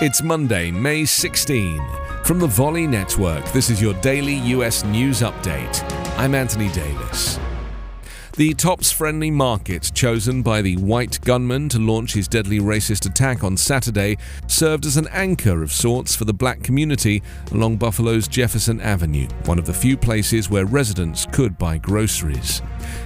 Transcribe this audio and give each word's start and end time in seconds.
It's 0.00 0.22
Monday, 0.22 0.70
May 0.70 1.04
16. 1.04 1.80
From 2.24 2.38
the 2.38 2.46
Volley 2.46 2.86
Network, 2.86 3.44
this 3.52 3.68
is 3.68 3.82
your 3.82 3.94
daily 3.94 4.36
US 4.54 4.84
news 4.84 5.22
update. 5.22 5.82
I'm 6.16 6.34
Anthony 6.34 6.68
Davis. 6.68 7.38
The 8.38 8.54
Tops 8.54 8.92
friendly 8.92 9.32
market 9.32 9.90
chosen 9.94 10.42
by 10.42 10.62
the 10.62 10.76
white 10.76 11.20
gunman 11.22 11.68
to 11.70 11.80
launch 11.80 12.14
his 12.14 12.28
deadly 12.28 12.60
racist 12.60 13.04
attack 13.04 13.42
on 13.42 13.56
Saturday 13.56 14.16
served 14.46 14.86
as 14.86 14.96
an 14.96 15.08
anchor 15.10 15.60
of 15.60 15.72
sorts 15.72 16.14
for 16.14 16.24
the 16.24 16.32
black 16.32 16.62
community 16.62 17.20
along 17.50 17.78
Buffalo's 17.78 18.28
Jefferson 18.28 18.80
Avenue, 18.80 19.26
one 19.46 19.58
of 19.58 19.66
the 19.66 19.74
few 19.74 19.96
places 19.96 20.48
where 20.48 20.66
residents 20.66 21.26
could 21.32 21.58
buy 21.58 21.78
groceries. 21.78 22.62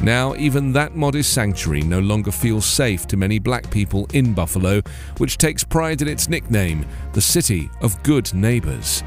Now, 0.00 0.36
even 0.36 0.72
that 0.74 0.94
modest 0.94 1.32
sanctuary 1.32 1.82
no 1.82 1.98
longer 1.98 2.30
feels 2.30 2.64
safe 2.64 3.08
to 3.08 3.16
many 3.16 3.40
black 3.40 3.68
people 3.68 4.06
in 4.12 4.32
Buffalo, 4.32 4.80
which 5.18 5.38
takes 5.38 5.64
pride 5.64 6.02
in 6.02 6.06
its 6.06 6.28
nickname, 6.28 6.86
the 7.14 7.20
City 7.20 7.68
of 7.80 8.00
Good 8.04 8.32
Neighbors. 8.32 9.02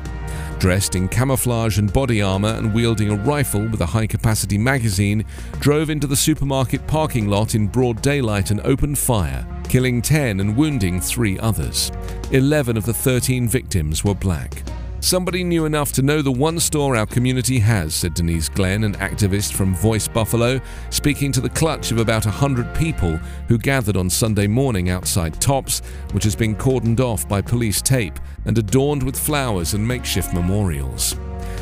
Dressed 0.59 0.95
in 0.95 1.07
camouflage 1.07 1.77
and 1.77 1.91
body 1.91 2.21
armor 2.21 2.49
and 2.49 2.73
wielding 2.73 3.09
a 3.09 3.15
rifle 3.15 3.65
with 3.65 3.79
a 3.79 3.85
high 3.85 4.07
capacity 4.07 4.57
magazine, 4.57 5.23
drove 5.59 5.89
into 5.89 6.05
the 6.05 6.17
supermarket 6.17 6.85
parking 6.85 7.29
lot 7.29 7.55
in 7.55 7.65
broad 7.65 8.01
daylight 8.01 8.51
and 8.51 8.59
opened 8.65 8.97
fire, 8.97 9.47
killing 9.69 10.01
10 10.01 10.41
and 10.41 10.57
wounding 10.57 10.99
3 10.99 11.39
others. 11.39 11.93
11 12.31 12.75
of 12.75 12.85
the 12.85 12.93
13 12.93 13.47
victims 13.47 14.03
were 14.03 14.13
black. 14.13 14.61
Somebody 15.02 15.45
knew 15.45 15.63
enough 15.63 15.94
to 15.94 16.02
know 16.02 16.21
the 16.21 16.31
one 16.31 16.59
store 16.59 16.98
our 16.98 17.05
community 17.05 17.58
has, 17.59 17.95
said 17.95 18.13
Denise 18.13 18.49
Glenn, 18.49 18.84
an 18.84 18.95
activist 18.95 19.53
from 19.53 19.73
Voice 19.73 20.09
Buffalo, 20.09 20.59
speaking 20.89 21.31
to 21.31 21.39
the 21.39 21.49
clutch 21.49 21.91
of 21.91 21.99
about 21.99 22.25
100 22.25 22.75
people 22.75 23.16
who 23.48 23.58
gathered 23.58 23.95
on 23.95 24.09
Sunday 24.09 24.45
morning 24.45 24.89
outside 24.89 25.39
Tops, 25.39 25.80
which 26.12 26.25
has 26.25 26.35
been 26.35 26.53
cordoned 26.53 26.99
off 26.99 27.27
by 27.30 27.41
police 27.41 27.81
tape 27.81 28.19
and 28.44 28.58
adorned 28.58 29.02
with 29.02 29.17
flowers 29.17 29.73
and 29.73 29.88
makeshift 29.88 30.33
memorials. 30.33 31.16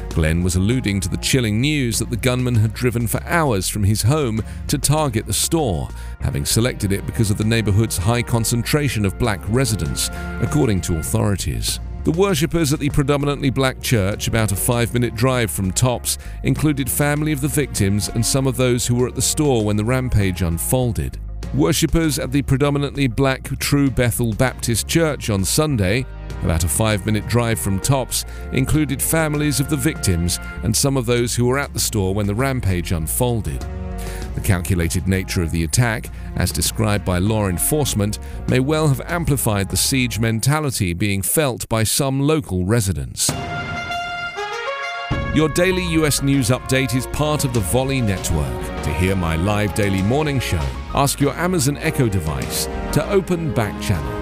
Glenn 0.09 0.41
was 0.41 0.55
alluding 0.55 0.99
to 1.01 1.09
the 1.09 1.17
chilling 1.17 1.61
news 1.61 1.99
that 1.99 2.09
the 2.09 2.17
gunman 2.17 2.55
had 2.55 2.73
driven 2.73 3.05
for 3.05 3.23
hours 3.23 3.69
from 3.69 3.83
his 3.83 4.01
home 4.01 4.41
to 4.67 4.79
target 4.79 5.27
the 5.27 5.31
store, 5.31 5.87
having 6.21 6.43
selected 6.43 6.91
it 6.91 7.05
because 7.05 7.29
of 7.29 7.37
the 7.37 7.43
neighborhood's 7.43 7.99
high 7.99 8.23
concentration 8.23 9.05
of 9.05 9.19
black 9.19 9.39
residents, 9.47 10.09
according 10.41 10.81
to 10.81 10.97
authorities. 10.97 11.79
The 12.07 12.13
worshippers 12.13 12.71
at 12.71 12.79
the 12.79 12.89
predominantly 12.89 13.49
black 13.49 13.81
church, 13.81 14.29
about 14.29 14.53
a 14.53 14.55
five 14.55 14.93
minute 14.93 15.13
drive 15.13 15.51
from 15.51 15.73
Tops, 15.73 16.17
included 16.43 16.89
family 16.89 17.33
of 17.33 17.41
the 17.41 17.49
victims 17.49 18.07
and 18.07 18.25
some 18.25 18.47
of 18.47 18.55
those 18.55 18.87
who 18.87 18.95
were 18.95 19.09
at 19.09 19.15
the 19.15 19.21
store 19.21 19.65
when 19.65 19.75
the 19.75 19.83
rampage 19.83 20.41
unfolded. 20.41 21.19
Worshippers 21.53 22.17
at 22.17 22.31
the 22.31 22.43
predominantly 22.43 23.09
black 23.09 23.43
True 23.59 23.91
Bethel 23.91 24.31
Baptist 24.31 24.87
Church 24.87 25.29
on 25.29 25.43
Sunday, 25.43 26.05
about 26.43 26.63
a 26.63 26.69
five 26.69 27.05
minute 27.05 27.27
drive 27.27 27.59
from 27.59 27.77
Tops, 27.77 28.23
included 28.53 29.01
families 29.01 29.59
of 29.59 29.69
the 29.69 29.75
victims 29.75 30.39
and 30.63 30.73
some 30.73 30.95
of 30.95 31.07
those 31.07 31.35
who 31.35 31.45
were 31.45 31.59
at 31.59 31.73
the 31.73 31.79
store 31.81 32.13
when 32.13 32.25
the 32.25 32.33
rampage 32.33 32.93
unfolded. 32.93 33.65
The 34.37 34.43
calculated 34.43 35.07
nature 35.07 35.41
of 35.41 35.49
the 35.49 35.63
attack, 35.63 36.11
as 36.35 36.51
described 36.51 37.03
by 37.03 37.17
law 37.17 37.47
enforcement, 37.47 38.19
may 38.47 38.59
well 38.59 38.87
have 38.87 39.01
amplified 39.07 39.67
the 39.67 39.77
siege 39.77 40.19
mentality 40.19 40.93
being 40.93 41.23
felt 41.23 41.67
by 41.69 41.81
some 41.81 42.19
local 42.19 42.63
residents. 42.63 43.31
Your 45.33 45.49
daily 45.49 45.83
US 46.03 46.21
news 46.21 46.49
update 46.49 46.93
is 46.95 47.07
part 47.07 47.45
of 47.45 47.53
the 47.55 47.61
Volley 47.61 47.99
Network. 47.99 48.83
To 48.83 48.93
hear 48.93 49.15
my 49.15 49.37
live 49.37 49.73
daily 49.73 50.03
morning 50.03 50.39
show, 50.39 50.63
ask 50.93 51.19
your 51.19 51.33
Amazon 51.33 51.77
Echo 51.77 52.07
device 52.07 52.65
to 52.93 53.03
open 53.09 53.51
Back 53.55 53.81
Channel. 53.81 54.16